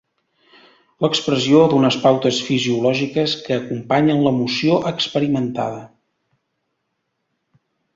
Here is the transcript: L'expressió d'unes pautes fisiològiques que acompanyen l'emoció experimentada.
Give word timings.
L'expressió 1.05 1.59
d'unes 1.73 1.97
pautes 2.07 2.41
fisiològiques 2.49 3.37
que 3.45 3.61
acompanyen 3.61 4.27
l'emoció 4.27 4.83
experimentada. 4.95 5.89